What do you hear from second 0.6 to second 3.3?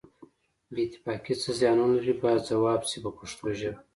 بې اتفاقي څه زیانونه لري باید ځواب شي په